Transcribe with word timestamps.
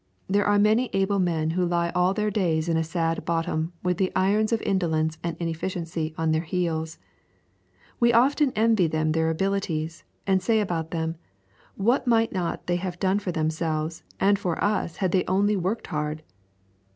There 0.27 0.47
are 0.47 0.57
many 0.57 0.89
able 0.93 1.19
men 1.19 1.51
who 1.51 1.63
lie 1.63 1.91
all 1.93 2.15
their 2.15 2.31
days 2.31 2.67
in 2.67 2.75
a 2.75 2.83
sad 2.83 3.23
bottom 3.23 3.71
with 3.83 3.97
the 3.97 4.11
irons 4.15 4.51
of 4.51 4.59
indolence 4.63 5.19
and 5.23 5.37
inefficiency 5.39 6.15
on 6.17 6.31
their 6.31 6.41
heels. 6.41 6.97
We 7.99 8.11
often 8.11 8.51
envy 8.55 8.87
them 8.87 9.11
their 9.11 9.29
abilities, 9.29 10.03
and 10.25 10.41
say 10.41 10.59
about 10.59 10.89
them, 10.89 11.17
What 11.75 12.07
might 12.07 12.31
they 12.31 12.35
not 12.39 12.67
have 12.67 12.97
done 12.99 13.19
for 13.19 13.31
themselves 13.31 14.01
and 14.19 14.39
for 14.39 14.57
us 14.63 14.95
had 14.95 15.11
they 15.11 15.23
only 15.27 15.55
worked 15.55 15.85
hard? 15.85 16.23